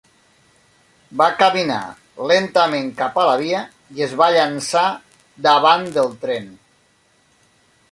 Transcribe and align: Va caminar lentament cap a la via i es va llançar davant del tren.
Va 1.21 1.27
caminar 1.41 1.81
lentament 2.31 2.89
cap 3.03 3.21
a 3.23 3.27
la 3.31 3.35
via 3.43 3.61
i 3.99 4.07
es 4.07 4.17
va 4.23 4.31
llançar 4.39 4.85
davant 5.49 5.89
del 5.99 6.13
tren. 6.27 6.51